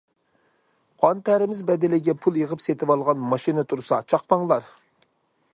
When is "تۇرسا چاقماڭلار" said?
3.75-4.77